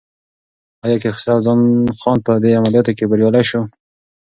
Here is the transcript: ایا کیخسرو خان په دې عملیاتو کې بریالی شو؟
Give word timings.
ایا 0.83 0.97
کیخسرو 1.03 1.53
خان 2.01 2.17
په 2.25 2.31
دې 2.43 2.51
عملیاتو 2.59 2.91
کې 2.97 3.05
بریالی 3.11 3.43
شو؟ 3.49 3.61